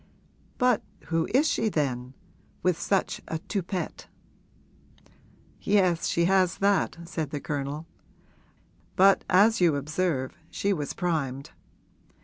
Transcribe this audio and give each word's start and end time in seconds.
'But 0.57 0.81
who 1.09 1.27
is 1.31 1.47
she 1.47 1.69
then 1.69 2.15
with 2.63 2.79
such 2.79 3.21
a 3.27 3.37
toupet?' 3.37 4.07
'Yes, 5.61 6.07
she 6.07 6.25
has 6.25 6.57
that,' 6.57 6.97
said 7.07 7.29
the 7.29 7.39
Colonel; 7.39 7.85
'but 8.95 9.23
as 9.29 9.61
you 9.61 9.75
observe 9.75 10.35
she 10.49 10.73
was 10.73 10.93
primed. 10.93 11.51